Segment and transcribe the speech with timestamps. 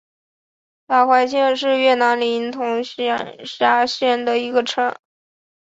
[0.87, 3.05] 达怀县是越南林同省
[3.45, 4.95] 下辖的一个县。